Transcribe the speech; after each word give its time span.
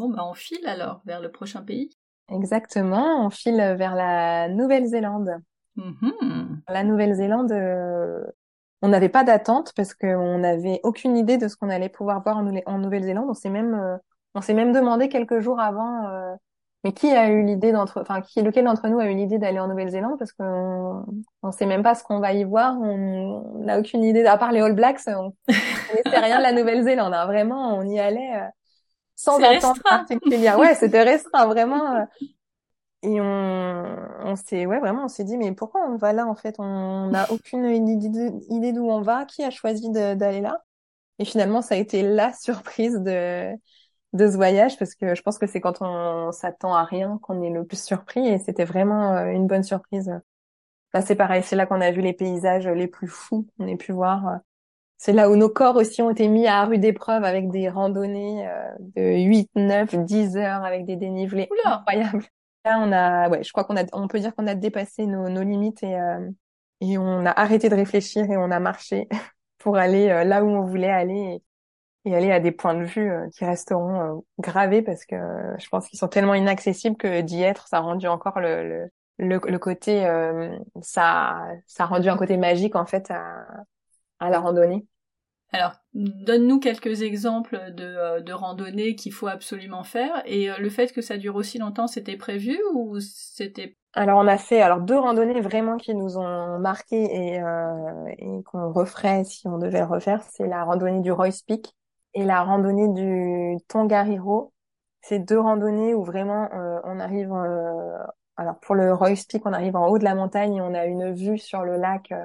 Bon, 0.00 0.08
bah 0.08 0.24
on 0.24 0.32
file 0.32 0.66
alors 0.66 1.02
vers 1.04 1.20
le 1.20 1.30
prochain 1.30 1.60
pays. 1.60 1.90
Exactement, 2.32 3.26
on 3.26 3.28
file 3.28 3.74
vers 3.76 3.94
la 3.94 4.48
Nouvelle-Zélande. 4.48 5.36
Mhm. 5.76 6.62
La 6.68 6.84
Nouvelle-Zélande, 6.84 7.52
euh, 7.52 8.24
on 8.80 8.88
n'avait 8.88 9.10
pas 9.10 9.24
d'attente 9.24 9.72
parce 9.76 9.92
qu'on 9.92 10.38
n'avait 10.38 10.80
aucune 10.84 11.18
idée 11.18 11.36
de 11.36 11.48
ce 11.48 11.56
qu'on 11.56 11.68
allait 11.68 11.90
pouvoir 11.90 12.22
voir 12.22 12.38
en, 12.38 12.44
Nou- 12.44 12.62
en 12.64 12.78
Nouvelle-Zélande. 12.78 13.26
On 13.28 13.34
s'est 13.34 13.50
même, 13.50 13.74
euh, 13.74 13.96
on 14.34 14.40
s'est 14.40 14.54
même 14.54 14.72
demandé 14.72 15.10
quelques 15.10 15.40
jours 15.40 15.60
avant, 15.60 16.08
euh, 16.08 16.34
mais 16.82 16.92
qui 16.92 17.10
a 17.10 17.28
eu 17.28 17.44
l'idée 17.44 17.72
d'entre, 17.72 18.00
enfin, 18.00 18.22
qui, 18.22 18.40
lequel 18.40 18.64
d'entre 18.64 18.88
nous 18.88 19.00
a 19.00 19.06
eu 19.06 19.14
l'idée 19.14 19.38
d'aller 19.38 19.60
en 19.60 19.68
Nouvelle-Zélande 19.68 20.18
parce 20.18 20.32
qu'on, 20.32 21.04
on 21.42 21.52
sait 21.52 21.66
même 21.66 21.82
pas 21.82 21.94
ce 21.94 22.04
qu'on 22.04 22.20
va 22.20 22.32
y 22.32 22.44
voir. 22.44 22.80
On 22.80 23.58
n'a 23.64 23.78
aucune 23.78 24.02
idée, 24.02 24.24
à 24.24 24.38
part 24.38 24.52
les 24.52 24.60
All 24.60 24.74
Blacks, 24.74 25.00
on 25.08 25.34
connaissait 25.46 26.20
rien 26.20 26.38
de 26.38 26.42
la 26.42 26.52
Nouvelle-Zélande. 26.52 27.12
hein. 27.12 27.26
Vraiment, 27.26 27.76
on 27.76 27.82
y 27.82 28.00
allait 28.00 28.48
sans 29.24 29.38
restreint. 29.38 29.74
particulière. 29.88 30.58
Ouais, 30.58 30.74
c'était 30.74 31.02
restreint, 31.04 31.46
vraiment. 31.46 31.96
euh. 31.96 32.04
Et 33.02 33.20
on, 33.20 33.96
on 34.24 34.36
s'est, 34.36 34.66
ouais, 34.66 34.78
vraiment, 34.78 35.04
on 35.04 35.08
s'est 35.08 35.24
dit, 35.24 35.38
mais 35.38 35.52
pourquoi 35.52 35.82
on 35.88 35.96
va 35.96 36.12
là, 36.12 36.26
en 36.26 36.34
fait? 36.34 36.56
On 36.58 37.08
n'a 37.10 37.30
aucune 37.32 37.66
idée 37.66 38.72
d'où 38.72 38.90
on 38.90 39.00
va. 39.00 39.24
Qui 39.24 39.42
a 39.44 39.50
choisi 39.50 39.90
d'aller 39.90 40.40
là? 40.40 40.62
Et 41.18 41.24
finalement, 41.24 41.62
ça 41.62 41.74
a 41.76 41.78
été 41.78 42.02
la 42.02 42.32
surprise 42.32 42.94
de, 43.00 43.52
de 44.14 44.30
ce 44.30 44.36
voyage, 44.36 44.78
parce 44.78 44.94
que 44.94 45.14
je 45.14 45.22
pense 45.22 45.38
que 45.38 45.46
c'est 45.46 45.60
quand 45.60 45.82
on 45.82 46.32
s'attend 46.32 46.74
à 46.74 46.84
rien 46.84 47.18
qu'on 47.22 47.42
est 47.42 47.50
le 47.50 47.64
plus 47.66 47.82
surpris, 47.82 48.26
et 48.28 48.38
c'était 48.38 48.64
vraiment 48.64 49.14
euh, 49.16 49.26
une 49.28 49.46
bonne 49.46 49.64
surprise. 49.64 50.10
Là, 50.94 51.02
c'est 51.02 51.16
pareil, 51.16 51.42
c'est 51.44 51.56
là 51.56 51.66
qu'on 51.66 51.80
a 51.80 51.90
vu 51.92 52.00
les 52.02 52.12
paysages 52.14 52.68
les 52.68 52.88
plus 52.88 53.08
fous 53.08 53.46
qu'on 53.58 53.66
ait 53.68 53.76
pu 53.76 53.92
voir. 53.92 54.40
C'est 55.02 55.14
là 55.14 55.30
où 55.30 55.36
nos 55.36 55.48
corps 55.48 55.76
aussi 55.76 56.02
ont 56.02 56.10
été 56.10 56.28
mis 56.28 56.46
à 56.46 56.62
rude 56.66 56.84
épreuve 56.84 57.24
avec 57.24 57.50
des 57.50 57.70
randonnées 57.70 58.46
euh, 58.46 58.70
de 58.96 59.24
8, 59.26 59.50
9, 59.54 59.94
10 60.04 60.36
heures 60.36 60.62
avec 60.62 60.84
des 60.84 60.96
dénivelés 60.96 61.48
Oula. 61.50 61.76
incroyables. 61.76 62.26
Là, 62.66 62.78
on 62.80 62.92
a, 62.92 63.30
ouais, 63.30 63.42
je 63.42 63.50
crois 63.50 63.64
qu'on 63.64 63.78
a, 63.78 63.84
on 63.94 64.08
peut 64.08 64.20
dire 64.20 64.34
qu'on 64.34 64.46
a 64.46 64.54
dépassé 64.54 65.06
nos, 65.06 65.30
nos 65.30 65.42
limites 65.42 65.82
et, 65.82 65.98
euh, 65.98 66.28
et 66.82 66.98
on 66.98 67.24
a 67.24 67.30
arrêté 67.30 67.70
de 67.70 67.74
réfléchir 67.74 68.30
et 68.30 68.36
on 68.36 68.50
a 68.50 68.60
marché 68.60 69.08
pour 69.58 69.78
aller 69.78 70.10
euh, 70.10 70.24
là 70.24 70.44
où 70.44 70.48
on 70.48 70.66
voulait 70.66 70.90
aller 70.90 71.40
et, 72.04 72.10
et 72.10 72.14
aller 72.16 72.30
à 72.32 72.40
des 72.40 72.52
points 72.52 72.74
de 72.74 72.84
vue 72.84 73.10
euh, 73.10 73.28
qui 73.30 73.46
resteront 73.46 74.22
gravés 74.38 74.82
parce 74.82 75.06
que 75.06 75.16
je 75.58 75.68
pense 75.70 75.88
qu'ils 75.88 75.98
sont 75.98 76.08
tellement 76.08 76.34
inaccessibles 76.34 76.96
que 76.98 77.22
d'y 77.22 77.42
être, 77.42 77.68
ça 77.68 77.78
a 77.78 77.80
rendu 77.80 78.06
encore 78.06 78.40
le, 78.40 78.68
le, 78.68 78.90
le, 79.18 79.40
le 79.48 79.58
côté, 79.58 80.06
euh, 80.06 80.54
ça, 80.82 81.46
ça 81.66 81.84
a 81.84 81.86
rendu 81.86 82.10
un 82.10 82.18
côté 82.18 82.36
magique 82.36 82.76
en 82.76 82.84
fait 82.86 83.10
à, 83.10 83.46
à 84.20 84.30
la 84.30 84.40
randonnée. 84.40 84.86
Alors, 85.52 85.72
donne-nous 85.94 86.60
quelques 86.60 87.02
exemples 87.02 87.72
de, 87.72 87.84
euh, 87.84 88.20
de 88.20 88.32
randonnées 88.32 88.94
qu'il 88.94 89.12
faut 89.12 89.26
absolument 89.26 89.82
faire. 89.82 90.22
Et 90.26 90.50
euh, 90.50 90.56
le 90.58 90.70
fait 90.70 90.92
que 90.92 91.02
ça 91.02 91.16
dure 91.16 91.34
aussi 91.36 91.58
longtemps, 91.58 91.88
c'était 91.88 92.16
prévu 92.16 92.58
ou 92.74 93.00
c'était... 93.00 93.76
Alors 93.94 94.20
on 94.20 94.28
a 94.28 94.38
fait 94.38 94.60
alors 94.60 94.80
deux 94.80 94.96
randonnées 94.96 95.40
vraiment 95.40 95.76
qui 95.76 95.96
nous 95.96 96.16
ont 96.16 96.60
marqué 96.60 96.96
et, 97.34 97.42
euh, 97.42 98.06
et 98.18 98.42
qu'on 98.44 98.72
referait 98.72 99.24
si 99.24 99.48
on 99.48 99.58
devait 99.58 99.82
refaire. 99.82 100.22
C'est 100.30 100.46
la 100.46 100.62
randonnée 100.62 101.00
du 101.00 101.10
Royce 101.10 101.42
Peak 101.42 101.74
et 102.14 102.24
la 102.24 102.42
randonnée 102.44 102.88
du 102.88 103.56
Tongariro. 103.66 104.52
C'est 105.02 105.18
deux 105.18 105.40
randonnées 105.40 105.94
où 105.94 106.04
vraiment 106.04 106.48
euh, 106.54 106.80
on 106.84 107.00
arrive. 107.00 107.32
euh, 107.32 107.98
alors 108.36 108.60
pour 108.60 108.76
le 108.76 108.94
Royce 108.94 109.24
Peak, 109.24 109.44
on 109.44 109.52
arrive 109.52 109.74
en 109.74 109.88
haut 109.88 109.98
de 109.98 110.04
la 110.04 110.14
montagne 110.14 110.54
et 110.56 110.60
on 110.60 110.74
a 110.74 110.84
une 110.86 111.12
vue 111.12 111.38
sur 111.38 111.64
le 111.64 111.76
lac 111.76 112.12
euh, 112.12 112.24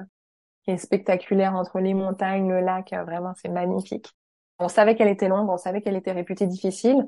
qui 0.66 0.72
est 0.72 0.78
spectaculaire 0.78 1.54
entre 1.56 1.80
les 1.80 1.94
montagnes, 1.94 2.48
le 2.50 2.60
lac. 2.60 2.92
euh, 2.92 3.04
vraiment, 3.04 3.34
c'est 3.42 3.48
magnifique. 3.50 4.10
On 4.58 4.68
savait 4.68 4.96
qu'elle 4.96 5.08
était 5.08 5.28
longue, 5.28 5.50
on 5.50 5.58
savait 5.58 5.82
qu'elle 5.82 5.96
était 5.96 6.12
réputée 6.12 6.46
difficile. 6.46 7.06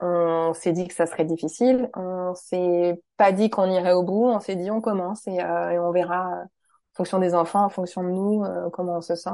On 0.00 0.54
s'est 0.54 0.72
dit 0.72 0.88
que 0.88 0.94
ça 0.94 1.06
serait 1.06 1.24
difficile. 1.24 1.90
On 1.96 2.34
s'est 2.34 3.00
pas 3.16 3.32
dit 3.32 3.50
qu'on 3.50 3.70
irait 3.70 3.92
au 3.92 4.02
bout. 4.02 4.26
On 4.28 4.40
s'est 4.40 4.56
dit 4.56 4.70
on 4.70 4.80
commence 4.80 5.26
et, 5.28 5.40
euh, 5.42 5.70
et 5.70 5.78
on 5.78 5.92
verra 5.92 6.32
euh, 6.40 6.42
en 6.44 6.48
fonction 6.96 7.18
des 7.20 7.34
enfants, 7.34 7.64
en 7.64 7.70
fonction 7.70 8.02
de 8.04 8.10
nous, 8.10 8.44
euh, 8.44 8.70
comment 8.70 8.98
on 8.98 9.00
se 9.02 9.14
sent. 9.16 9.30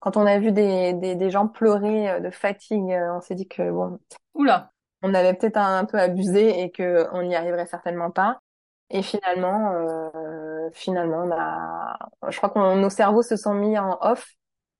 Quand 0.00 0.16
on 0.16 0.26
a 0.26 0.38
vu 0.38 0.52
des, 0.52 0.92
des, 0.94 1.14
des 1.16 1.30
gens 1.30 1.48
pleurer 1.48 2.10
euh, 2.10 2.20
de 2.20 2.30
fatigue, 2.30 2.92
euh, 2.92 3.14
on 3.16 3.20
s'est 3.20 3.34
dit 3.34 3.48
que 3.48 3.70
bon, 3.70 3.98
Oula 4.34 4.72
on 5.02 5.14
avait 5.14 5.34
peut-être 5.34 5.56
un, 5.58 5.78
un 5.78 5.84
peu 5.84 5.98
abusé 5.98 6.60
et 6.62 6.70
que 6.70 7.06
on 7.12 7.22
n'y 7.22 7.34
arriverait 7.36 7.66
certainement 7.66 8.10
pas. 8.10 8.40
Et 8.90 9.02
finalement, 9.02 9.72
euh, 9.72 10.10
finalement, 10.72 11.24
on 11.24 11.30
a, 11.32 11.98
je 12.30 12.36
crois 12.38 12.50
que 12.50 12.80
nos 12.80 12.90
cerveaux 12.90 13.22
se 13.22 13.36
sont 13.36 13.54
mis 13.54 13.78
en 13.78 13.98
off 14.00 14.28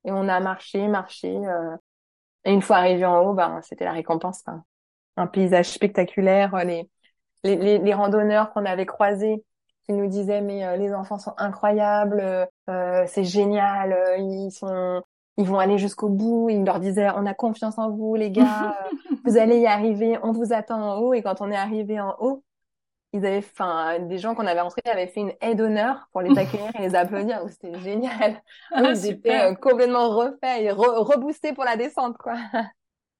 et 0.04 0.12
on 0.12 0.28
a 0.28 0.40
marché, 0.40 0.88
marché. 0.88 1.36
euh, 1.36 1.76
et 2.44 2.52
une 2.52 2.62
fois 2.62 2.76
arrivé 2.78 3.04
en 3.06 3.20
haut, 3.20 3.34
ben 3.34 3.60
c'était 3.62 3.84
la 3.84 3.92
récompense. 3.92 4.42
quoi. 4.42 4.62
Un 5.16 5.26
paysage 5.26 5.66
spectaculaire, 5.70 6.54
euh, 6.54 6.64
les 6.64 6.90
les, 7.44 7.56
les, 7.56 7.78
les 7.78 7.94
randonneurs 7.94 8.52
qu'on 8.52 8.64
avait 8.66 8.86
croisés 8.86 9.44
qui 9.86 9.92
nous 9.92 10.08
disaient 10.08 10.40
mais 10.42 10.64
euh, 10.66 10.76
les 10.76 10.92
enfants 10.94 11.18
sont 11.18 11.34
incroyables, 11.38 12.48
euh, 12.70 13.04
c'est 13.06 13.24
génial, 13.24 13.92
euh, 13.92 14.16
ils 14.18 14.50
sont 14.52 15.02
ils 15.38 15.46
vont 15.46 15.58
aller 15.58 15.78
jusqu'au 15.78 16.08
bout. 16.08 16.48
Ils 16.50 16.64
leur 16.64 16.80
disaient 16.80 17.10
on 17.16 17.26
a 17.26 17.34
confiance 17.34 17.78
en 17.78 17.90
vous 17.90 18.14
les 18.16 18.30
gars, 18.30 18.76
vous 19.24 19.36
allez 19.38 19.58
y 19.58 19.66
arriver, 19.66 20.18
on 20.22 20.32
vous 20.32 20.52
attend 20.52 20.80
en 20.82 20.98
haut. 21.00 21.14
Et 21.14 21.22
quand 21.22 21.40
on 21.40 21.50
est 21.50 21.56
arrivé 21.56 22.00
en 22.00 22.14
haut, 22.20 22.42
ils 23.16 23.26
avaient, 23.26 23.38
enfin, 23.38 23.98
des 24.00 24.18
gens 24.18 24.34
qu'on 24.34 24.46
avait 24.46 24.60
rencontrés 24.60 24.90
avaient 24.90 25.06
fait 25.08 25.20
une 25.20 25.32
haie 25.40 25.54
d'honneur 25.54 26.08
pour 26.12 26.20
les 26.22 26.36
accueillir 26.38 26.70
et 26.76 26.82
les 26.82 26.94
applaudir. 26.94 27.40
Donc 27.40 27.50
c'était 27.50 27.78
génial. 27.80 28.42
Eux, 28.78 28.86
Ah, 28.86 28.92
ils 28.94 29.06
étaient 29.06 29.40
euh, 29.40 29.54
complètement 29.54 30.08
refaits 30.10 30.60
et 30.60 30.68
re- 30.70 30.98
reboostés 31.02 31.52
pour 31.52 31.64
la 31.64 31.76
descente, 31.76 32.16
quoi. 32.18 32.34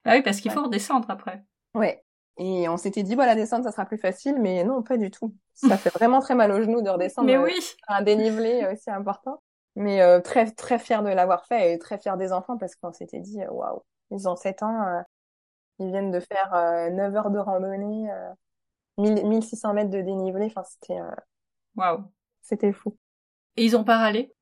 Ah 0.05 0.13
oui, 0.15 0.21
parce 0.21 0.39
qu'il 0.41 0.51
faut 0.51 0.63
redescendre 0.63 1.09
après. 1.09 1.43
Ouais. 1.73 2.03
Et 2.37 2.69
on 2.69 2.77
s'était 2.77 3.03
dit, 3.03 3.15
bon, 3.15 3.25
la 3.25 3.35
descente, 3.35 3.63
ça 3.63 3.71
sera 3.71 3.85
plus 3.85 3.97
facile, 3.97 4.37
mais 4.39 4.63
non, 4.63 4.83
pas 4.83 4.97
du 4.97 5.09
tout. 5.11 5.33
Ça 5.53 5.75
fait 5.77 5.89
vraiment 5.89 6.19
très 6.19 6.35
mal 6.35 6.51
aux 6.51 6.61
genoux 6.61 6.81
de 6.81 6.89
redescendre 6.89 7.25
Mais 7.27 7.35
euh, 7.35 7.43
oui 7.43 7.53
un 7.87 8.03
dénivelé 8.03 8.67
aussi 8.71 8.89
important. 8.91 9.41
Mais 9.75 10.01
euh, 10.01 10.19
très 10.21 10.49
très 10.51 10.79
fier 10.79 11.03
de 11.03 11.09
l'avoir 11.09 11.45
fait 11.45 11.73
et 11.73 11.79
très 11.79 11.97
fier 11.97 12.15
des 12.17 12.31
enfants 12.31 12.57
parce 12.57 12.75
qu'on 12.75 12.93
s'était 12.93 13.19
dit 13.19 13.39
waouh, 13.49 13.81
ils 14.11 14.27
ont 14.29 14.35
7 14.35 14.63
ans, 14.63 15.03
ils 15.79 15.89
viennent 15.89 16.11
de 16.11 16.19
faire 16.19 16.53
euh, 16.53 16.89
9 16.89 17.15
heures 17.15 17.29
de 17.31 17.39
randonnée, 17.39 18.07
1000 18.07 18.11
1600 18.97 19.73
mètres 19.73 19.89
de 19.91 20.01
dénivelé, 20.01 20.45
enfin 20.47 20.63
c'était 20.63 20.99
euh, 20.99 21.09
Waouh 21.77 22.11
c'était 22.41 22.73
fou. 22.73 22.97
Et 23.57 23.65
ils 23.65 23.75
ont 23.75 23.83
pas 23.83 23.97
râlé? 23.97 24.33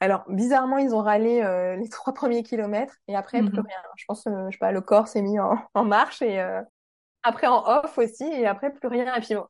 Alors 0.00 0.24
bizarrement, 0.28 0.78
ils 0.78 0.94
ont 0.94 1.02
râlé 1.02 1.40
euh, 1.42 1.76
les 1.76 1.88
trois 1.88 2.12
premiers 2.14 2.42
kilomètres 2.42 2.96
et 3.08 3.16
après 3.16 3.42
Mhm. 3.42 3.44
plus 3.44 3.60
rien. 3.60 3.76
Je 3.96 4.04
pense 4.06 4.26
euh, 4.26 4.46
je 4.48 4.52
sais 4.52 4.58
pas, 4.58 4.72
le 4.72 4.80
corps 4.80 5.08
s'est 5.08 5.22
mis 5.22 5.38
en, 5.38 5.56
en 5.74 5.84
marche 5.84 6.22
et 6.22 6.40
euh, 6.40 6.62
après 7.24 7.48
en 7.48 7.64
off 7.66 7.98
aussi 7.98 8.24
et 8.24 8.46
après 8.46 8.72
plus 8.74 8.88
rien 8.88 9.14
et 9.16 9.20
puis 9.20 9.34
bon, 9.36 9.46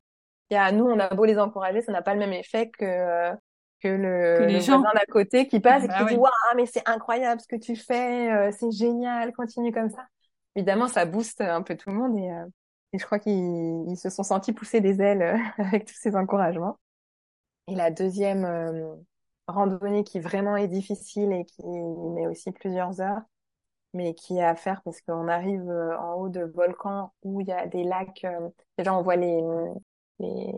il 0.51 0.55
y 0.55 0.57
a 0.59 0.73
nous 0.73 0.87
on 0.87 0.99
a 1.01 1.15
beau 1.15 1.27
les 1.27 1.39
encourager, 1.39 1.83
ça 1.83 1.93
n'a 1.93 2.03
pas 2.03 2.15
le 2.15 2.21
même 2.21 2.33
effet 2.35 2.71
que 2.71 2.85
euh, 2.87 3.35
que 3.83 3.89
le, 3.89 3.99
Que 4.35 4.43
les 4.45 4.61
le 4.61 4.61
gens. 4.61 4.83
voisin 4.83 4.91
d'à 4.95 5.07
côté 5.07 5.49
qui 5.49 5.61
passe 5.61 5.85
et 5.85 5.89
Bah 5.89 5.95
qui 5.95 6.07
dit 6.07 6.17
waouh 6.17 6.31
mais 6.57 6.67
c'est 6.67 6.89
incroyable 6.89 7.41
ce 7.43 7.49
que 7.49 7.57
tu 7.57 7.77
fais, 7.77 8.33
euh, 8.33 8.53
c'est 8.59 8.73
génial, 8.73 9.33
continue 9.35 9.73
comme 9.73 9.91
ça. 9.91 10.07
Évidemment, 10.55 10.89
ça 10.89 11.05
booste 11.07 11.41
un 11.41 11.63
peu 11.63 11.77
tout 11.77 11.91
le 11.91 11.97
monde 11.97 12.17
et, 12.19 12.31
euh, 12.31 12.47
et 12.93 12.99
je 12.99 13.05
crois 13.07 13.19
qu'ils 13.19 13.33
ils 13.89 13.97
se 13.97 14.11
sont 14.11 14.23
sentis 14.23 14.53
pousser 14.53 14.81
des 14.81 15.01
ailes 15.03 15.23
euh, 15.23 15.39
avec 15.65 15.87
tous 15.87 15.95
ces 15.95 16.17
encouragements. 16.17 16.79
Et 17.69 17.75
la 17.77 17.91
deuxième 17.91 18.45
euh, 18.45 18.95
randonnée 19.49 20.05
qui 20.05 20.21
vraiment 20.21 20.57
est 20.57 20.69
difficile 20.69 21.33
et 21.33 21.45
qui 21.45 21.63
met 21.65 22.27
aussi 22.27 22.53
plusieurs 22.53 23.01
heures, 23.01 23.23
mais 23.95 24.15
qui 24.15 24.39
est 24.39 24.45
à 24.45 24.57
faire 24.57 24.83
parce 24.85 25.01
qu'on 25.03 25.29
arrive 25.29 25.69
euh, 25.71 25.99
en 25.99 26.15
haut 26.17 26.29
de 26.31 26.43
volcans 26.45 27.13
où 27.25 27.41
il 27.43 27.49
y 27.49 27.53
a 27.53 27.67
des 27.67 27.85
lacs. 27.85 28.25
euh, 28.25 28.51
déjà, 28.79 28.95
on 28.95 29.03
voit 29.03 29.17
les, 29.17 29.41
les, 30.21 30.53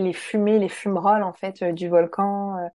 les, 0.00 0.12
fumées, 0.12 0.58
les 0.58 0.68
fumerolles 0.68 1.22
en 1.22 1.32
fait 1.32 1.62
euh, 1.62 1.72
du 1.72 1.88
volcan. 1.88 2.58
euh, 2.58 2.68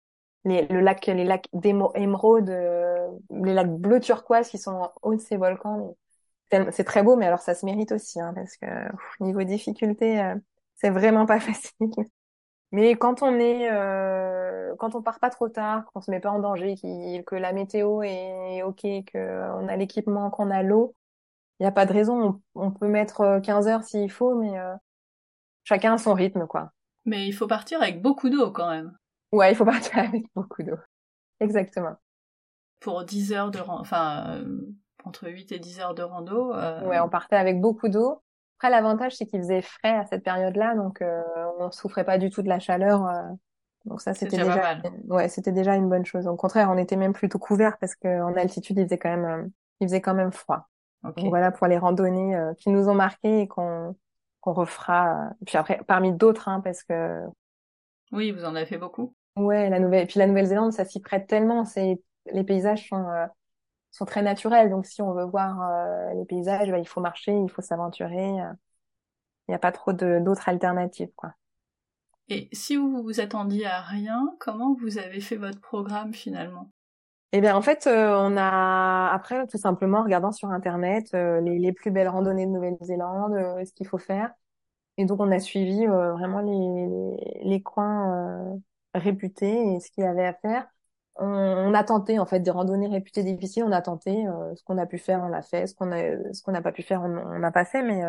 les, 0.44 0.66
le 0.68 0.80
lac, 0.80 1.06
les 1.06 1.24
lacs 1.24 1.48
d'émeraude, 1.54 2.50
les 2.50 3.54
lacs 3.54 3.70
bleu 3.70 4.00
turquoise 4.00 4.48
qui 4.48 4.58
sont 4.58 4.72
en 4.72 4.92
haut 5.02 5.14
de 5.14 5.20
ces 5.20 5.36
volcans. 5.36 5.96
C'est 6.50 6.84
très 6.84 7.02
beau, 7.02 7.16
mais 7.16 7.26
alors 7.26 7.40
ça 7.40 7.54
se 7.54 7.66
mérite 7.66 7.92
aussi, 7.92 8.20
hein, 8.20 8.32
parce 8.34 8.56
que 8.56 8.66
niveau 9.20 9.42
difficulté, 9.42 10.20
euh, 10.20 10.34
c'est 10.76 10.90
vraiment 10.90 11.26
pas 11.26 11.40
facile. 11.40 11.72
Mais 12.72 12.96
quand 12.96 13.22
on 13.22 13.38
est, 13.38 13.70
euh, 13.70 14.74
quand 14.78 14.94
on 14.94 15.02
part 15.02 15.20
pas 15.20 15.30
trop 15.30 15.48
tard, 15.48 15.84
qu'on 15.86 16.00
se 16.00 16.10
met 16.10 16.20
pas 16.20 16.30
en 16.30 16.40
danger, 16.40 16.74
que 17.26 17.36
la 17.36 17.52
météo 17.52 18.02
est 18.02 18.62
ok, 18.62 18.82
que 19.12 19.52
on 19.60 19.68
a 19.68 19.76
l'équipement, 19.76 20.30
qu'on 20.30 20.50
a 20.50 20.62
l'eau, 20.62 20.94
il 21.60 21.62
n'y 21.64 21.68
a 21.68 21.72
pas 21.72 21.86
de 21.86 21.92
raison. 21.92 22.42
On, 22.54 22.66
on 22.66 22.70
peut 22.70 22.88
mettre 22.88 23.20
euh, 23.20 23.40
15 23.40 23.68
heures 23.68 23.84
s'il 23.84 24.10
faut, 24.10 24.34
mais 24.34 24.58
euh, 24.58 24.74
chacun 25.64 25.94
a 25.94 25.98
son 25.98 26.14
rythme, 26.14 26.46
quoi. 26.46 26.72
Mais 27.04 27.26
il 27.26 27.32
faut 27.32 27.46
partir 27.46 27.80
avec 27.82 28.02
beaucoup 28.02 28.30
d'eau 28.30 28.50
quand 28.50 28.70
même. 28.70 28.96
Ouais, 29.32 29.52
il 29.52 29.56
faut 29.56 29.64
partir 29.64 29.98
avec 29.98 30.24
beaucoup 30.34 30.62
d'eau. 30.62 30.76
Exactement. 31.40 31.96
Pour 32.80 33.04
10 33.04 33.32
heures 33.32 33.50
de 33.50 33.60
enfin, 33.60 34.40
euh, 34.40 34.58
entre 35.04 35.28
8 35.28 35.52
et 35.52 35.58
10 35.58 35.80
heures 35.80 35.94
de 35.94 36.02
rando. 36.02 36.52
euh, 36.54 36.80
Ouais, 36.86 37.00
on 37.00 37.08
partait 37.08 37.36
avec 37.36 37.60
beaucoup 37.60 37.88
d'eau. 37.88 38.22
Après, 38.58 38.70
l'avantage, 38.70 39.16
c'est 39.16 39.26
qu'il 39.26 39.40
faisait 39.40 39.62
frais 39.62 39.96
à 39.96 40.06
cette 40.06 40.24
période-là, 40.24 40.74
donc 40.74 41.02
euh, 41.02 41.22
on 41.58 41.70
souffrait 41.70 42.04
pas 42.04 42.18
du 42.18 42.30
tout 42.30 42.42
de 42.42 42.48
la 42.48 42.58
chaleur. 42.60 43.06
euh, 43.06 43.22
donc 43.84 44.00
ça, 44.00 44.14
c'était 44.14 44.38
déjà 44.38 44.56
mal. 44.56 44.82
ouais, 45.08 45.28
c'était 45.28 45.52
déjà 45.52 45.74
une 45.74 45.88
bonne 45.88 46.06
chose. 46.06 46.26
Au 46.26 46.36
contraire, 46.36 46.70
on 46.70 46.78
était 46.78 46.96
même 46.96 47.12
plutôt 47.12 47.38
couverts 47.38 47.76
parce 47.78 47.94
qu'en 47.94 48.34
altitude, 48.34 48.78
il 48.78 48.84
faisait 48.84 48.96
quand 48.98 49.14
même, 49.14 49.50
il 49.80 49.88
faisait 49.88 50.00
quand 50.00 50.14
même 50.14 50.32
froid. 50.32 50.68
voilà 51.18 51.50
pour 51.52 51.66
les 51.66 51.76
randonnées 51.76 52.34
euh, 52.34 52.54
qui 52.54 52.70
nous 52.70 52.88
ont 52.88 52.94
marquées 52.94 53.40
et 53.42 53.48
qu'on 53.48 53.94
qu'on 54.40 54.52
refera. 54.52 55.30
Puis 55.46 55.56
après, 55.56 55.80
parmi 55.86 56.12
d'autres, 56.12 56.48
hein, 56.48 56.60
parce 56.60 56.82
que 56.82 57.20
oui, 58.12 58.30
vous 58.30 58.44
en 58.44 58.54
avez 58.54 58.66
fait 58.66 58.78
beaucoup. 58.78 59.14
Ouais, 59.36 59.68
la 59.68 59.80
nouvelle, 59.80 60.06
puis 60.06 60.18
la 60.18 60.26
Nouvelle-Zélande, 60.26 60.72
ça 60.72 60.84
s'y 60.84 61.00
prête 61.00 61.26
tellement. 61.26 61.64
C'est 61.64 62.00
les 62.32 62.44
paysages 62.44 62.88
sont 62.88 63.08
euh, 63.08 63.26
sont 63.96 64.04
très 64.04 64.22
naturels. 64.22 64.70
Donc 64.70 64.86
si 64.86 65.02
on 65.02 65.12
veut 65.12 65.24
voir 65.24 65.62
euh, 65.62 66.14
les 66.14 66.24
paysages, 66.24 66.70
bah, 66.70 66.78
il 66.78 66.88
faut 66.88 67.00
marcher, 67.00 67.32
il 67.32 67.50
faut 67.50 67.62
s'aventurer. 67.62 68.26
Il 68.26 69.50
n'y 69.50 69.54
a 69.54 69.58
pas 69.58 69.72
trop 69.72 69.92
d'autres 69.92 70.48
alternatives, 70.48 71.12
quoi. 71.16 71.34
Et 72.28 72.48
si 72.52 72.76
vous 72.76 73.02
vous 73.02 73.20
attendiez 73.20 73.66
à 73.66 73.82
rien, 73.82 74.34
comment 74.40 74.74
vous 74.74 74.98
avez 74.98 75.20
fait 75.20 75.36
votre 75.36 75.60
programme 75.60 76.14
finalement? 76.14 76.70
Eh 77.32 77.40
bien, 77.40 77.54
en 77.56 77.62
fait, 77.62 77.86
euh, 77.86 78.16
on 78.16 78.36
a 78.36 79.10
après 79.12 79.46
tout 79.48 79.58
simplement 79.58 79.98
en 79.98 80.04
regardant 80.04 80.32
sur 80.32 80.50
internet 80.50 81.12
euh, 81.14 81.40
les, 81.40 81.58
les, 81.58 81.72
plus 81.72 81.90
belles 81.90 82.08
randonnées 82.08 82.46
de 82.46 82.52
Nouvelle-Zélande, 82.52 83.34
euh, 83.34 83.64
ce 83.64 83.72
qu'il 83.72 83.86
faut 83.86 83.98
faire. 83.98 84.30
Et 84.96 85.04
donc, 85.04 85.20
on 85.20 85.30
a 85.32 85.40
suivi 85.40 85.84
vraiment 85.86 86.40
les, 86.40 87.42
les, 87.42 87.50
les 87.50 87.62
coins 87.62 88.60
réputés 88.94 89.74
et 89.74 89.80
ce 89.80 89.90
qu'il 89.90 90.04
y 90.04 90.06
avait 90.06 90.24
à 90.24 90.34
faire. 90.34 90.68
On, 91.16 91.26
on, 91.26 91.74
a 91.74 91.84
tenté 91.84 92.18
en 92.18 92.26
fait 92.26 92.40
des 92.40 92.50
randonnées 92.50 92.88
réputées 92.88 93.22
difficiles. 93.22 93.64
On 93.64 93.72
a 93.72 93.82
tenté 93.82 94.26
ce 94.56 94.62
qu'on 94.64 94.78
a 94.78 94.86
pu 94.86 94.98
faire, 94.98 95.20
on 95.20 95.28
l'a 95.28 95.42
fait. 95.42 95.66
Ce 95.66 95.74
qu'on 95.74 95.92
a 95.92 96.32
ce 96.32 96.42
qu'on 96.42 96.52
n'a 96.52 96.62
pas 96.62 96.72
pu 96.72 96.82
faire, 96.82 97.02
on 97.02 97.38
n'a 97.38 97.52
pas 97.52 97.64
fait. 97.64 97.82
Mais 97.82 98.02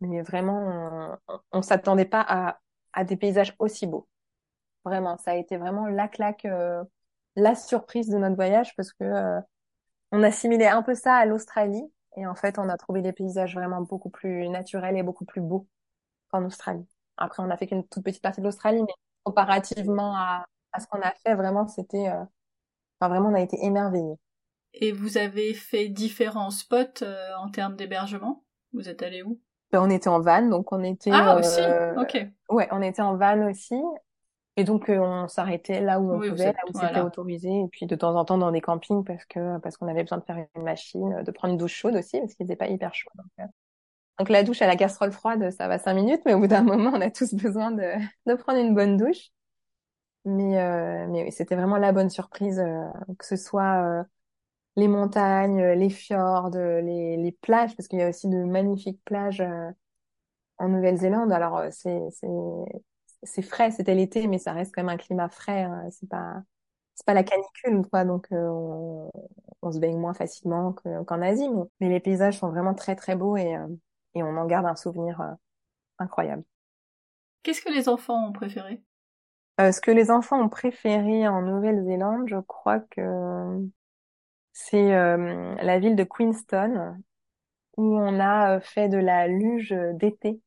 mais 0.00 0.22
vraiment, 0.22 1.18
on, 1.28 1.38
on 1.52 1.62
s'attendait 1.62 2.04
pas 2.06 2.24
à 2.26 2.60
à 2.94 3.04
des 3.04 3.16
paysages 3.16 3.54
aussi 3.58 3.86
beaux. 3.86 4.08
Vraiment, 4.84 5.18
ça 5.18 5.32
a 5.32 5.34
été 5.34 5.56
vraiment 5.56 5.86
la 5.86 6.08
claque, 6.08 6.44
euh, 6.46 6.84
la 7.36 7.54
surprise 7.54 8.08
de 8.08 8.18
notre 8.18 8.36
voyage 8.36 8.74
parce 8.76 8.92
que 8.92 9.04
euh, 9.04 9.40
on 10.12 10.22
assimilait 10.22 10.68
un 10.68 10.82
peu 10.82 10.94
ça 10.94 11.14
à 11.16 11.26
l'Australie 11.26 11.84
et 12.16 12.26
en 12.26 12.34
fait, 12.34 12.58
on 12.58 12.68
a 12.68 12.76
trouvé 12.76 13.02
des 13.02 13.12
paysages 13.12 13.54
vraiment 13.54 13.80
beaucoup 13.82 14.10
plus 14.10 14.48
naturels 14.48 14.96
et 14.96 15.02
beaucoup 15.02 15.24
plus 15.24 15.40
beaux 15.40 15.66
qu'en 16.30 16.44
Australie. 16.44 16.86
Après, 17.16 17.42
on 17.42 17.50
a 17.50 17.56
fait 17.56 17.66
qu'une 17.66 17.86
toute 17.86 18.04
petite 18.04 18.22
partie 18.22 18.40
de 18.40 18.46
l'Australie, 18.46 18.82
mais 18.82 18.92
comparativement 19.24 20.16
à, 20.16 20.46
à 20.74 20.80
ce 20.80 20.86
qu'on 20.86 21.00
a 21.00 21.12
fait, 21.24 21.34
vraiment, 21.34 21.66
c'était, 21.66 22.08
euh, 22.08 22.22
enfin, 23.00 23.08
vraiment, 23.08 23.30
on 23.30 23.34
a 23.34 23.40
été 23.40 23.56
émerveillés. 23.64 24.16
Et 24.74 24.92
vous 24.92 25.16
avez 25.16 25.54
fait 25.54 25.88
différents 25.88 26.50
spots 26.50 27.04
en 27.38 27.48
termes 27.50 27.76
d'hébergement? 27.76 28.44
Vous 28.72 28.88
êtes 28.88 29.02
allé 29.02 29.22
où? 29.22 29.40
Ben, 29.74 29.82
on 29.82 29.90
était 29.90 30.08
en 30.08 30.20
van, 30.20 30.42
donc 30.42 30.70
on 30.70 30.84
était. 30.84 31.10
Ah 31.12 31.36
aussi, 31.36 31.60
euh, 31.60 32.00
ok. 32.00 32.26
Ouais, 32.48 32.68
on 32.70 32.80
était 32.80 33.02
en 33.02 33.16
van 33.16 33.50
aussi, 33.50 33.74
et 34.56 34.62
donc 34.62 34.88
euh, 34.88 34.98
on 34.98 35.26
s'arrêtait 35.26 35.80
là 35.80 35.98
où 35.98 36.12
on 36.12 36.20
pouvait, 36.20 36.52
là 36.52 36.60
où 36.68 36.78
c'était 36.78 37.00
autorisé, 37.00 37.48
et 37.48 37.66
puis 37.72 37.86
de 37.86 37.96
temps 37.96 38.14
en 38.14 38.24
temps 38.24 38.38
dans 38.38 38.52
des 38.52 38.60
campings 38.60 39.02
parce 39.04 39.24
que 39.24 39.58
parce 39.58 39.76
qu'on 39.76 39.88
avait 39.88 40.02
besoin 40.02 40.18
de 40.18 40.24
faire 40.24 40.44
une 40.54 40.62
machine, 40.62 41.24
de 41.24 41.30
prendre 41.32 41.54
une 41.54 41.58
douche 41.58 41.74
chaude 41.74 41.96
aussi 41.96 42.20
parce 42.20 42.34
qu'il 42.34 42.46
n'était 42.46 42.54
pas 42.54 42.68
hyper 42.68 42.94
chaud. 42.94 43.10
Donc, 43.16 43.26
euh. 43.40 43.46
donc, 44.20 44.28
la 44.28 44.44
douche 44.44 44.62
à 44.62 44.68
la 44.68 44.76
casserole 44.76 45.10
froide, 45.10 45.50
ça 45.50 45.66
va 45.66 45.78
cinq 45.78 45.94
minutes, 45.94 46.22
mais 46.24 46.34
au 46.34 46.38
bout 46.38 46.46
d'un 46.46 46.62
moment, 46.62 46.92
on 46.94 47.00
a 47.00 47.10
tous 47.10 47.34
besoin 47.34 47.72
de 47.72 47.94
de 48.26 48.34
prendre 48.34 48.60
une 48.60 48.76
bonne 48.76 48.96
douche. 48.96 49.30
Mais 50.26 50.58
euh, 50.58 51.06
mais 51.08 51.30
c'était 51.30 51.54
vraiment 51.54 51.76
la 51.76 51.92
bonne 51.92 52.10
surprise, 52.10 52.62
que 53.18 53.26
ce 53.26 53.36
soit 53.36 54.06
les 54.76 54.88
montagnes, 54.88 55.60
euh, 55.60 55.74
les 55.74 55.90
fjords, 55.90 56.50
les, 56.50 57.16
les 57.16 57.32
plages, 57.32 57.76
parce 57.76 57.88
qu'il 57.88 57.98
y 57.98 58.02
a 58.02 58.08
aussi 58.08 58.28
de 58.28 58.44
magnifiques 58.44 59.02
plages 59.04 59.40
euh, 59.40 59.70
en 60.58 60.68
Nouvelle-Zélande. 60.68 61.32
Alors 61.32 61.58
euh, 61.58 61.68
c'est 61.70 62.00
c'est 62.10 62.28
c'est 63.22 63.42
frais, 63.42 63.70
c'était 63.70 63.94
l'été, 63.94 64.26
mais 64.26 64.38
ça 64.38 64.52
reste 64.52 64.74
quand 64.74 64.82
même 64.82 64.94
un 64.94 64.98
climat 64.98 65.28
frais. 65.28 65.62
Hein. 65.62 65.88
C'est 65.90 66.08
pas 66.08 66.42
c'est 66.94 67.06
pas 67.06 67.14
la 67.14 67.24
canicule 67.24 67.88
quoi, 67.90 68.04
donc 68.04 68.28
on, 68.30 69.10
on, 69.62 69.72
se 69.72 69.78
baigne 69.80 69.98
moins 69.98 70.14
facilement 70.14 70.72
qu'en 70.72 71.22
Asie, 71.22 71.48
mais, 71.48 71.62
mais, 71.80 71.88
les 71.88 72.00
paysages 72.00 72.38
sont 72.38 72.50
vraiment 72.50 72.74
très 72.74 72.96
très 72.96 73.16
beaux 73.16 73.36
et 73.36 73.56
et 74.14 74.22
on 74.22 74.36
en 74.36 74.46
garde 74.46 74.66
un 74.66 74.76
souvenir 74.76 75.20
incroyable. 75.98 76.44
Qu'est-ce 77.42 77.62
que 77.62 77.72
les 77.72 77.88
enfants 77.88 78.28
ont 78.28 78.32
préféré? 78.32 78.80
Ce 79.58 79.80
que 79.80 79.90
les 79.90 80.10
enfants 80.10 80.40
ont 80.40 80.48
préféré 80.48 81.28
en 81.28 81.42
Nouvelle-Zélande, 81.42 82.28
je 82.28 82.40
crois 82.40 82.80
que 82.80 83.60
c'est 84.54 84.94
euh, 84.94 85.54
la 85.56 85.78
ville 85.80 85.96
de 85.96 86.04
Queenstown 86.04 87.02
où 87.76 87.98
on 87.98 88.20
a 88.20 88.56
euh, 88.56 88.60
fait 88.60 88.88
de 88.88 88.98
la 88.98 89.26
luge 89.26 89.74
d'été. 89.94 90.40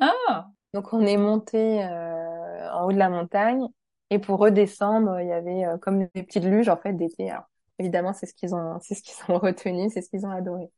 Ah. 0.00 0.48
Donc 0.72 0.92
on 0.94 1.02
est 1.02 1.18
monté 1.18 1.84
euh, 1.84 2.72
en 2.72 2.86
haut 2.86 2.92
de 2.92 2.96
la 2.98 3.10
montagne 3.10 3.66
et 4.08 4.18
pour 4.18 4.38
redescendre, 4.38 5.20
il 5.20 5.28
y 5.28 5.32
avait 5.32 5.64
comme 5.82 6.08
des 6.14 6.22
petites 6.22 6.44
luges 6.44 6.70
en 6.70 6.78
fait 6.78 6.94
d'été. 6.94 7.30
Alors 7.30 7.44
évidemment, 7.78 8.14
c'est 8.14 8.26
ce 8.26 8.34
qu'ils 8.34 8.54
ont, 8.54 8.78
c'est 8.80 8.94
ce 8.94 9.02
qu'ils 9.02 9.32
ont 9.32 9.38
retenu, 9.38 9.90
c'est 9.90 10.00
ce 10.00 10.08
qu'ils 10.08 10.24
ont 10.24 10.30
adoré. 10.30 10.70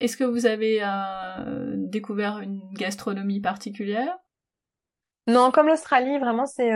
Est-ce 0.00 0.16
que 0.16 0.24
vous 0.24 0.46
avez 0.46 0.82
découvert 1.76 2.40
une 2.40 2.60
gastronomie 2.72 3.40
particulière? 3.40 4.18
Non, 5.26 5.50
comme 5.50 5.68
l'Australie, 5.68 6.18
vraiment 6.18 6.46
c'est 6.46 6.72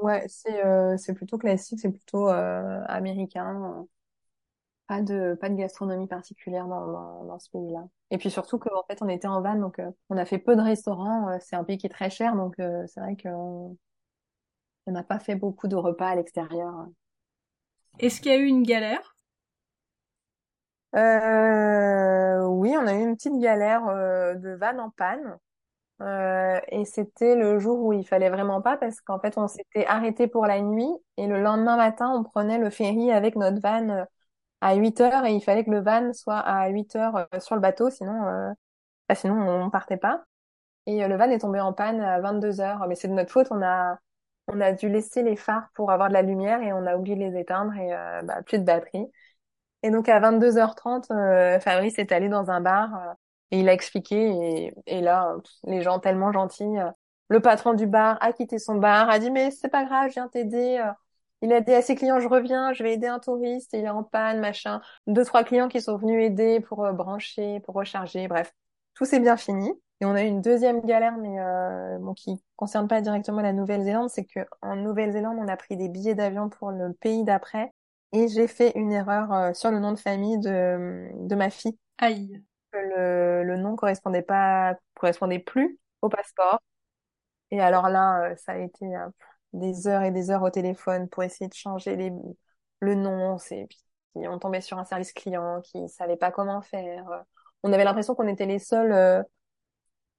ouais, 0.00 0.24
c'est 0.28 0.62
c'est 0.98 1.14
plutôt 1.14 1.38
classique, 1.38 1.80
c'est 1.80 1.90
plutôt 1.90 2.28
américain 2.28 3.86
pas 4.86 5.00
de 5.00 5.34
pas 5.40 5.48
de 5.48 5.54
gastronomie 5.54 6.06
particulière 6.06 6.66
dans, 6.66 7.24
dans, 7.24 7.38
ce 7.38 7.48
pays-là. 7.50 7.86
Et 8.10 8.18
puis 8.18 8.30
surtout 8.30 8.58
qu'en 8.58 8.82
fait 8.84 9.00
on 9.02 9.08
était 9.08 9.26
en 9.26 9.40
van 9.40 9.54
donc 9.56 9.78
euh, 9.78 9.90
on 10.10 10.16
a 10.16 10.24
fait 10.24 10.38
peu 10.38 10.56
de 10.56 10.60
restaurants. 10.60 11.28
Euh, 11.28 11.38
c'est 11.40 11.56
un 11.56 11.64
pays 11.64 11.78
qui 11.78 11.86
est 11.86 11.90
très 11.90 12.10
cher 12.10 12.36
donc 12.36 12.58
euh, 12.58 12.84
c'est 12.86 13.00
vrai 13.00 13.16
qu'on 13.16 13.76
on 14.86 14.92
n'a 14.92 15.02
pas 15.02 15.18
fait 15.18 15.34
beaucoup 15.36 15.68
de 15.68 15.76
repas 15.76 16.08
à 16.08 16.14
l'extérieur. 16.16 16.86
Est-ce 17.98 18.20
qu'il 18.20 18.32
y 18.32 18.34
a 18.34 18.38
eu 18.38 18.46
une 18.46 18.64
galère? 18.64 19.16
Oui, 20.92 22.76
on 22.76 22.86
a 22.86 22.94
eu 22.94 23.02
une 23.02 23.16
petite 23.16 23.38
galère 23.38 23.84
de 23.84 24.54
van 24.54 24.78
en 24.78 24.90
panne. 24.90 25.38
Et 26.00 26.84
c'était 26.84 27.36
le 27.36 27.58
jour 27.58 27.80
où 27.80 27.92
il 27.92 28.06
fallait 28.06 28.30
vraiment 28.30 28.60
pas 28.60 28.76
parce 28.76 29.00
qu'en 29.00 29.18
fait 29.20 29.38
on 29.38 29.46
s'était 29.48 29.86
arrêté 29.86 30.26
pour 30.26 30.46
la 30.46 30.60
nuit 30.60 30.90
et 31.16 31.26
le 31.26 31.40
lendemain 31.40 31.76
matin 31.76 32.10
on 32.14 32.24
prenait 32.24 32.58
le 32.58 32.68
ferry 32.68 33.12
avec 33.12 33.36
notre 33.36 33.60
van 33.60 34.04
à 34.64 34.74
8 34.76 35.00
heures 35.02 35.26
et 35.26 35.34
il 35.34 35.42
fallait 35.42 35.64
que 35.64 35.70
le 35.70 35.80
van 35.80 36.12
soit 36.14 36.38
à 36.38 36.68
8 36.68 36.96
heures 36.96 37.16
euh, 37.16 37.40
sur 37.40 37.54
le 37.54 37.60
bateau, 37.60 37.90
sinon, 37.90 38.26
euh, 38.26 38.50
bah, 39.08 39.14
sinon 39.14 39.36
on 39.36 39.70
partait 39.70 39.98
pas. 39.98 40.24
Et 40.86 41.04
euh, 41.04 41.08
le 41.08 41.16
van 41.16 41.30
est 41.30 41.40
tombé 41.40 41.60
en 41.60 41.72
panne 41.74 42.00
à 42.00 42.20
22 42.20 42.60
heures, 42.60 42.86
mais 42.88 42.94
c'est 42.96 43.08
de 43.08 43.14
notre 43.14 43.32
faute. 43.32 43.48
On 43.50 43.62
a 43.62 43.98
on 44.48 44.60
a 44.60 44.72
dû 44.72 44.88
laisser 44.90 45.22
les 45.22 45.36
phares 45.36 45.70
pour 45.74 45.90
avoir 45.90 46.08
de 46.08 46.14
la 46.14 46.22
lumière 46.22 46.62
et 46.62 46.72
on 46.72 46.86
a 46.86 46.96
oublié 46.96 47.16
de 47.16 47.22
les 47.22 47.40
éteindre 47.40 47.74
et 47.76 47.90
bah, 48.24 48.42
plus 48.42 48.58
de 48.58 48.64
batterie. 48.64 49.06
Et 49.82 49.90
donc 49.90 50.08
à 50.08 50.20
22h30, 50.20 51.60
Fabrice 51.60 51.98
est 51.98 52.12
allé 52.12 52.28
dans 52.28 52.50
un 52.50 52.60
bar 52.60 53.16
et 53.54 53.60
il 53.60 53.68
a 53.68 53.72
expliqué 53.72 54.16
et, 54.16 54.74
et 54.86 55.00
là 55.00 55.36
les 55.66 55.82
gens 55.82 55.98
tellement 55.98 56.32
gentils. 56.32 56.64
le 57.28 57.40
patron 57.40 57.74
du 57.74 57.86
bar 57.86 58.18
a 58.20 58.32
quitté 58.32 58.58
son 58.58 58.76
bar, 58.76 59.08
a 59.10 59.18
dit 59.18 59.30
mais 59.30 59.50
c'est 59.50 59.68
pas 59.68 59.84
grave, 59.84 60.08
je 60.08 60.14
viens 60.14 60.28
t'aider 60.28 60.82
il 61.44 61.52
a 61.52 61.60
dit 61.60 61.74
à 61.74 61.82
ses 61.82 61.94
clients, 61.94 62.20
je 62.20 62.28
reviens, 62.28 62.72
je 62.72 62.82
vais 62.82 62.94
aider 62.94 63.06
un 63.06 63.18
touriste, 63.18 63.74
il 63.74 63.84
est 63.84 63.90
en 63.90 64.02
panne, 64.02 64.40
machin. 64.40 64.80
Deux, 65.06 65.24
trois 65.26 65.44
clients 65.44 65.68
qui 65.68 65.82
sont 65.82 65.98
venus 65.98 66.24
aider 66.24 66.60
pour 66.60 66.84
euh, 66.84 66.92
brancher, 66.92 67.60
pour 67.60 67.74
recharger, 67.74 68.28
bref. 68.28 68.54
Tout 68.94 69.04
s'est 69.04 69.20
bien 69.20 69.36
fini. 69.36 69.70
Et 70.00 70.06
on 70.06 70.12
a 70.12 70.22
eu 70.22 70.26
une 70.26 70.40
deuxième 70.40 70.80
galère, 70.80 71.18
mais 71.18 71.38
euh, 71.38 71.98
bon, 71.98 72.14
qui 72.14 72.42
concerne 72.56 72.88
pas 72.88 73.02
directement 73.02 73.42
la 73.42 73.52
Nouvelle-Zélande, 73.52 74.08
c'est 74.08 74.24
que 74.24 74.40
en 74.62 74.76
Nouvelle-Zélande, 74.76 75.36
on 75.38 75.48
a 75.48 75.56
pris 75.58 75.76
des 75.76 75.88
billets 75.90 76.14
d'avion 76.14 76.48
pour 76.48 76.70
le 76.70 76.94
pays 76.94 77.24
d'après, 77.24 77.72
et 78.12 78.26
j'ai 78.28 78.48
fait 78.48 78.72
une 78.74 78.92
erreur 78.92 79.30
euh, 79.32 79.52
sur 79.52 79.70
le 79.70 79.80
nom 79.80 79.92
de 79.92 79.98
famille 79.98 80.38
de, 80.38 81.10
de 81.14 81.34
ma 81.34 81.50
fille. 81.50 81.78
Aïe. 81.98 82.42
Le, 82.74 83.42
le 83.44 83.56
nom 83.56 83.76
correspondait 83.76 84.22
pas, 84.22 84.76
correspondait 84.94 85.38
plus 85.38 85.78
au 86.02 86.08
passeport. 86.08 86.60
Et 87.50 87.60
alors 87.60 87.88
là, 87.88 88.30
euh, 88.32 88.36
ça 88.36 88.52
a 88.52 88.58
été 88.58 88.86
des 89.52 89.86
heures 89.88 90.02
et 90.02 90.10
des 90.10 90.30
heures 90.30 90.42
au 90.42 90.50
téléphone 90.50 91.08
pour 91.08 91.22
essayer 91.22 91.48
de 91.48 91.54
changer 91.54 91.96
les, 91.96 92.12
le 92.80 92.94
nom. 92.94 93.38
C'est, 93.38 93.66
puis 93.68 94.28
on 94.28 94.38
tombait 94.38 94.60
sur 94.60 94.78
un 94.78 94.84
service 94.84 95.12
client 95.12 95.60
qui 95.62 95.88
savait 95.88 96.16
pas 96.16 96.30
comment 96.32 96.62
faire. 96.62 97.24
On 97.62 97.72
avait 97.72 97.84
l'impression 97.84 98.14
qu'on 98.14 98.28
était 98.28 98.46
les 98.46 98.58
seuls, 98.58 98.92
euh, 98.92 99.22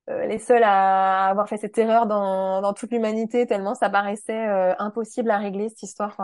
euh, 0.09 0.25
les 0.27 0.37
seuls 0.39 0.63
à 0.63 1.27
avoir 1.27 1.49
fait 1.49 1.57
cette 1.57 1.77
erreur 1.77 2.05
dans, 2.05 2.61
dans 2.61 2.73
toute 2.73 2.91
l'humanité 2.91 3.47
tellement 3.47 3.73
ça 3.73 3.89
paraissait 3.89 4.47
euh, 4.47 4.75
impossible 4.77 5.31
à 5.31 5.37
régler 5.37 5.69
cette 5.69 5.83
histoire. 5.83 6.15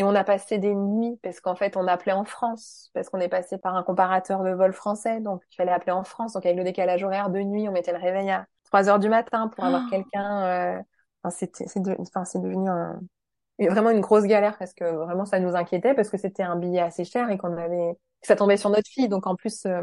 Et 0.00 0.04
on 0.04 0.14
a 0.14 0.24
passé 0.24 0.58
des 0.58 0.74
nuits 0.74 1.18
parce 1.22 1.40
qu'en 1.40 1.54
fait 1.54 1.76
on 1.76 1.86
appelait 1.86 2.12
en 2.12 2.24
France 2.24 2.90
parce 2.94 3.08
qu'on 3.08 3.20
est 3.20 3.28
passé 3.28 3.58
par 3.58 3.76
un 3.76 3.82
comparateur 3.82 4.42
de 4.42 4.50
vol 4.50 4.72
français 4.72 5.20
donc 5.20 5.42
il 5.52 5.54
fallait 5.54 5.72
appeler 5.72 5.92
en 5.92 6.04
France 6.04 6.32
donc 6.32 6.44
avec 6.44 6.58
le 6.58 6.64
décalage 6.64 7.04
horaire 7.04 7.30
de 7.30 7.40
nuit 7.40 7.68
on 7.68 7.72
mettait 7.72 7.92
le 7.92 7.98
réveil 7.98 8.30
à 8.30 8.46
3 8.64 8.88
heures 8.88 8.98
du 8.98 9.08
matin 9.08 9.48
pour 9.48 9.64
avoir 9.64 9.82
oh. 9.86 9.90
quelqu'un 9.90 10.82
Enfin, 11.22 11.30
c'était, 11.36 11.66
c'est 11.66 11.80
de, 11.80 11.94
enfin, 11.98 12.24
c'est 12.24 12.40
devenu 12.40 12.68
un, 12.68 13.00
vraiment 13.58 13.90
une 13.90 14.00
grosse 14.00 14.24
galère 14.24 14.56
parce 14.58 14.72
que 14.72 14.84
vraiment 14.84 15.26
ça 15.26 15.38
nous 15.40 15.54
inquiétait 15.54 15.94
parce 15.94 16.08
que 16.08 16.16
c'était 16.16 16.42
un 16.42 16.56
billet 16.56 16.80
assez 16.80 17.04
cher 17.04 17.30
et 17.30 17.38
qu'on 17.38 17.56
avait, 17.56 17.98
ça 18.22 18.36
tombait 18.36 18.56
sur 18.56 18.70
notre 18.70 18.88
fille. 18.88 19.08
Donc 19.08 19.26
en 19.26 19.36
plus, 19.36 19.66
euh, 19.66 19.82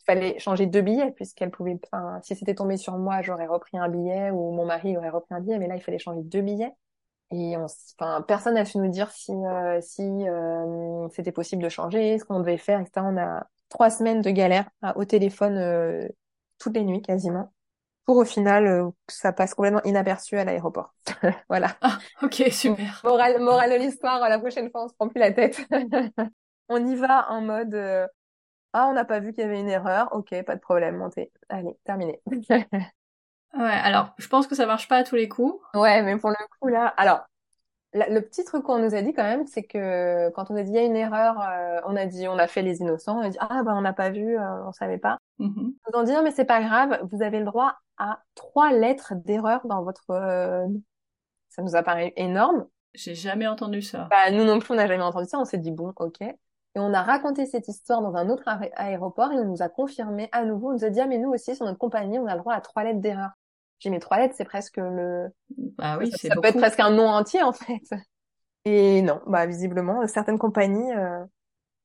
il 0.00 0.04
fallait 0.04 0.38
changer 0.38 0.66
deux 0.66 0.82
billets 0.82 1.12
puisqu'elle 1.12 1.50
pouvait, 1.50 1.78
enfin, 1.90 2.20
si 2.22 2.36
c'était 2.36 2.54
tombé 2.54 2.76
sur 2.76 2.98
moi, 2.98 3.22
j'aurais 3.22 3.46
repris 3.46 3.78
un 3.78 3.88
billet 3.88 4.30
ou 4.30 4.52
mon 4.52 4.66
mari 4.66 4.96
aurait 4.96 5.10
repris 5.10 5.34
un 5.34 5.40
billet, 5.40 5.58
mais 5.58 5.66
là 5.68 5.76
il 5.76 5.82
fallait 5.82 5.98
changer 5.98 6.22
deux 6.22 6.42
billets. 6.42 6.72
Et 7.32 7.56
on, 7.56 7.66
enfin, 7.98 8.22
personne 8.22 8.54
n'a 8.54 8.64
su 8.64 8.78
nous 8.78 8.88
dire 8.88 9.10
si, 9.10 9.32
euh, 9.32 9.80
si 9.80 10.02
euh, 10.02 11.08
c'était 11.10 11.32
possible 11.32 11.62
de 11.62 11.68
changer, 11.68 12.18
ce 12.18 12.24
qu'on 12.24 12.40
devait 12.40 12.56
faire, 12.56 12.80
etc. 12.80 13.04
On 13.04 13.16
a, 13.16 13.46
trois 13.68 13.90
semaines 13.90 14.20
de 14.20 14.30
galère 14.30 14.68
au 14.94 15.04
téléphone 15.04 15.56
euh, 15.56 16.08
toutes 16.58 16.74
les 16.74 16.84
nuits 16.84 17.02
quasiment, 17.02 17.52
pour 18.04 18.16
au 18.16 18.24
final 18.24 18.66
euh, 18.66 18.90
que 19.06 19.12
ça 19.12 19.32
passe 19.32 19.54
complètement 19.54 19.82
inaperçu 19.84 20.38
à 20.38 20.44
l'aéroport. 20.44 20.94
voilà. 21.48 21.76
Ah, 21.80 21.98
ok, 22.22 22.44
super. 22.50 23.00
Morale, 23.04 23.40
morale 23.40 23.72
de 23.72 23.76
l'histoire, 23.76 24.20
la 24.28 24.38
prochaine 24.38 24.70
fois 24.70 24.84
on 24.84 24.88
se 24.88 24.94
prend 24.94 25.08
plus 25.08 25.20
la 25.20 25.32
tête. 25.32 25.60
on 26.68 26.86
y 26.86 26.94
va 26.96 27.30
en 27.30 27.40
mode 27.40 27.74
euh, 27.74 28.06
ah 28.72 28.88
on 28.88 28.92
n'a 28.92 29.04
pas 29.04 29.20
vu 29.20 29.32
qu'il 29.32 29.42
y 29.42 29.46
avait 29.46 29.60
une 29.60 29.68
erreur, 29.68 30.08
ok 30.12 30.42
pas 30.44 30.54
de 30.54 30.60
problème, 30.60 30.96
montez, 30.96 31.32
allez 31.48 31.76
terminé. 31.84 32.20
Ouais, 33.54 33.80
alors 33.82 34.14
je 34.18 34.28
pense 34.28 34.46
que 34.46 34.54
ça 34.54 34.66
marche 34.66 34.88
pas 34.88 34.98
à 34.98 35.04
tous 35.04 35.16
les 35.16 35.28
coups. 35.28 35.60
Ouais, 35.74 36.02
mais 36.02 36.16
pour 36.16 36.30
le 36.30 36.36
coup 36.60 36.68
là, 36.68 36.86
alors 36.96 37.26
le 38.08 38.20
petit 38.20 38.44
truc 38.44 38.64
qu'on 38.64 38.78
nous 38.78 38.94
a 38.94 39.02
dit 39.02 39.12
quand 39.12 39.22
même, 39.22 39.46
c'est 39.46 39.62
que 39.62 40.30
quand 40.30 40.50
on 40.50 40.56
a 40.56 40.62
dit 40.62 40.70
il 40.70 40.74
y 40.74 40.78
a 40.78 40.84
une 40.84 40.96
erreur, 40.96 41.40
euh, 41.40 41.80
on 41.86 41.96
a 41.96 42.06
dit 42.06 42.28
on 42.28 42.38
a 42.38 42.46
fait 42.46 42.62
les 42.62 42.80
innocents, 42.80 43.18
on 43.18 43.22
a 43.22 43.30
dit 43.30 43.38
ah 43.40 43.62
bah 43.62 43.72
on 43.74 43.80
n'a 43.80 43.92
pas 43.92 44.10
vu, 44.10 44.38
euh, 44.38 44.64
on 44.66 44.72
savait 44.72 44.98
pas. 44.98 45.18
Nous 45.38 45.74
ont 45.98 46.02
dit 46.02 46.12
non 46.12 46.22
mais 46.22 46.30
c'est 46.30 46.44
pas 46.44 46.60
grave, 46.60 46.98
vous 47.10 47.22
avez 47.22 47.38
le 47.38 47.44
droit 47.44 47.76
à 47.98 48.20
trois 48.34 48.72
lettres 48.72 49.14
d'erreur 49.14 49.66
dans 49.66 49.82
votre. 49.82 50.10
Euh, 50.10 50.66
ça 51.48 51.62
nous 51.62 51.76
a 51.76 51.82
paru 51.82 52.12
énorme. 52.16 52.66
J'ai 52.94 53.14
jamais 53.14 53.46
entendu 53.46 53.82
ça. 53.82 54.08
Bah 54.10 54.30
nous 54.30 54.44
non 54.44 54.58
plus 54.58 54.72
on 54.72 54.76
n'a 54.76 54.86
jamais 54.86 55.02
entendu 55.02 55.28
ça, 55.28 55.38
on 55.38 55.44
s'est 55.44 55.58
dit 55.58 55.70
bon 55.70 55.92
ok. 55.96 56.18
Et 56.76 56.78
on 56.78 56.92
a 56.92 57.02
raconté 57.02 57.46
cette 57.46 57.68
histoire 57.68 58.02
dans 58.02 58.16
un 58.16 58.28
autre 58.28 58.44
aéroport 58.76 59.32
et 59.32 59.36
on 59.36 59.46
nous 59.46 59.62
a 59.62 59.70
confirmé 59.70 60.28
à 60.30 60.44
nouveau, 60.44 60.68
on 60.68 60.72
nous 60.74 60.84
a 60.84 60.90
dit 60.90 61.00
ah 61.00 61.06
mais 61.06 61.16
nous 61.16 61.30
aussi 61.30 61.56
sur 61.56 61.64
notre 61.64 61.78
compagnie 61.78 62.18
on 62.18 62.26
a 62.26 62.34
le 62.34 62.40
droit 62.40 62.52
à 62.52 62.60
trois 62.60 62.84
lettres 62.84 63.00
d'erreur. 63.00 63.30
J'ai 63.78 63.88
mis 63.88 63.98
trois 63.98 64.18
lettres, 64.18 64.34
c'est 64.36 64.44
presque 64.44 64.76
le. 64.76 65.28
Bah 65.56 65.96
oui, 65.98 66.10
c'est 66.14 66.28
Ça 66.28 66.34
peut 66.34 66.48
être 66.48 66.58
presque 66.58 66.80
un 66.80 66.90
nom 66.90 67.08
entier 67.08 67.42
en 67.42 67.52
fait. 67.52 67.80
Et 68.66 69.00
non, 69.00 69.22
bah 69.26 69.46
visiblement 69.46 70.06
certaines 70.06 70.38
compagnies. 70.38 70.92
Euh... 70.92 71.24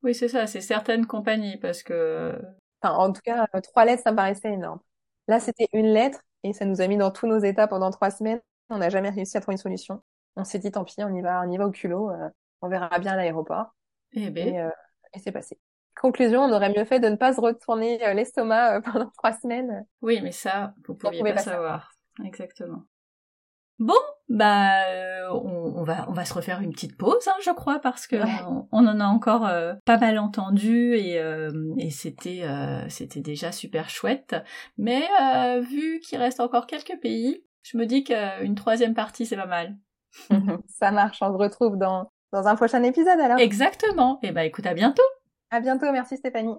Oui, 0.03 0.13
c'est 0.13 0.27
ça, 0.27 0.45
c'est 0.45 0.62
certaines 0.62 1.05
compagnies 1.05 1.57
parce 1.57 1.83
que. 1.83 2.38
Enfin, 2.81 2.95
en 2.95 3.13
tout 3.13 3.21
cas, 3.24 3.48
trois 3.63 3.86
lettres, 3.86 4.03
ça 4.03 4.12
me 4.12 4.17
paraissait 4.17 4.51
énorme. 4.51 4.79
Là, 5.29 5.39
c'était 5.39 5.69
une 5.71 5.88
lettre 5.88 6.19
et 6.43 6.51
ça 6.51 6.65
nous 6.65 6.81
a 6.81 6.88
mis 6.88 6.98
dans 6.98 7.12
tous 7.12 7.27
nos 7.27 7.39
états 7.39 7.67
pendant 7.67 7.91
trois 7.91 8.12
semaines. 8.12 8.41
On 8.69 8.79
n'a 8.79 8.89
jamais 8.89 9.10
réussi 9.10 9.38
à 9.38 9.41
trouver 9.41 9.53
une 9.53 9.60
solution. 9.60 10.01
On 10.36 10.43
s'est 10.43 10.60
dit 10.60 10.71
tant 10.71 10.83
pis, 10.83 10.95
on 11.00 11.13
y 11.13 11.21
va, 11.21 11.43
on 11.45 11.50
y 11.50 11.57
va 11.57 11.67
au 11.67 11.71
culot. 11.71 12.10
Euh, 12.10 12.29
on 12.62 12.67
verra 12.67 13.00
bien 13.00 13.13
à 13.13 13.15
l'aéroport. 13.15 13.74
Eh 14.13 14.30
ben. 14.30 14.48
Et, 14.48 14.62
euh, 14.62 14.70
et 15.13 15.20
c'est 15.20 15.32
passé. 15.32 15.60
Conclusion, 16.00 16.41
on 16.41 16.51
aurait 16.53 16.74
mieux 16.75 16.86
fait 16.86 17.00
de 17.00 17.10
ne 17.10 17.15
pas 17.15 17.34
se 17.34 17.41
retourner 17.41 18.03
euh, 18.06 18.13
l'estomac 18.13 18.77
euh, 18.77 18.82
pendant 18.94 19.12
trois 19.18 19.34
semaines. 19.34 19.86
Oui, 20.01 20.20
mais 20.22 20.32
ça, 20.32 20.74
vous 20.88 20.96
pouviez 20.96 21.22
pas, 21.22 21.34
pas 21.34 21.41
savoir. 21.41 21.91
Exactement. 22.24 22.84
Bon, 23.80 23.94
bah, 24.30 24.86
euh, 24.89 25.30
on, 25.32 25.84
va 25.84 26.06
on 26.08 26.13
va 26.13 26.24
se 26.24 26.34
refaire 26.36 26.62
une 26.62 26.72
petite 26.72 26.98
pause, 26.98 27.27
hein, 27.27 27.38
je 27.44 27.50
crois, 27.50 27.80
parce 27.80 28.06
que 28.06 28.15
on, 28.72 28.88
en 28.88 29.00
a 29.00 29.06
encore 29.06 29.50
pas 29.86 29.98
mal 29.98 30.20
entendu 30.20 30.94
et, 30.94 31.15
et 31.80 31.89
c'était 31.89 32.44
c'était 32.89 33.22
déjà 33.22 33.51
super 33.51 33.89
chouette. 33.89 34.36
Mais 34.77 35.01
vu 35.62 36.00
qu'il 36.01 36.20
reste 36.20 36.39
encore 36.41 36.68
quelques 36.68 37.00
pays, 37.01 37.44
je 37.63 37.75
me 37.75 37.88
dis 37.88 38.03
qu'une 38.03 38.53
troisième 38.53 38.94
partie 38.94 39.25
c'est 39.25 39.36
pas 39.36 39.48
mal. 39.48 39.75
Ça 40.68 40.91
marche, 40.91 41.18
on 41.22 41.32
se 41.32 41.38
retrouve 41.38 41.77
dans 41.77 42.11
dans 42.31 42.47
un 42.47 42.55
prochain 42.55 42.83
épisode 42.83 43.19
alors. 43.19 43.39
Exactement. 43.39 44.19
Et 44.23 44.27
eh 44.27 44.31
bah 44.31 44.45
écoute, 44.45 44.65
à 44.65 44.73
bientôt. 44.73 45.03
À 45.50 45.59
bientôt, 45.59 45.91
merci 45.91 46.17
Stéphanie. 46.17 46.55